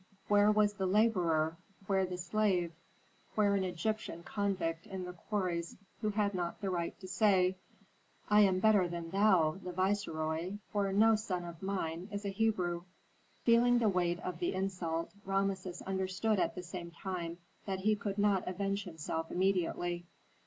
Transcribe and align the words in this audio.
Where 0.29 0.51
was 0.51 0.73
the 0.73 0.87
laborer, 0.87 1.57
where 1.85 2.07
the 2.07 2.17
slave, 2.17 2.71
where 3.35 3.53
an 3.53 3.63
Egyptian 3.63 4.23
convict 4.23 4.87
in 4.87 5.05
the 5.05 5.13
quarries 5.13 5.77
who 6.01 6.09
had 6.09 6.33
not 6.33 6.59
the 6.59 6.71
right 6.71 6.99
to 7.01 7.07
say, 7.07 7.55
"I 8.27 8.39
am 8.41 8.57
better 8.57 8.87
than 8.87 9.11
thou, 9.11 9.59
the 9.63 9.71
viceroy, 9.71 10.53
for 10.71 10.91
no 10.91 11.15
son 11.15 11.43
of 11.43 11.61
mine 11.61 12.09
is 12.11 12.25
a 12.25 12.29
Hebrew." 12.29 12.81
Feeling 13.43 13.77
the 13.77 13.89
weight 13.89 14.19
of 14.21 14.39
the 14.39 14.55
insult, 14.55 15.11
Rameses 15.23 15.83
understood 15.83 16.39
at 16.39 16.55
the 16.55 16.63
same 16.63 16.89
time 16.89 17.37
that 17.67 17.81
he 17.81 17.95
could 17.95 18.17
not 18.17 18.47
avenge 18.47 18.85
himself 18.85 19.29
immediately. 19.29 20.07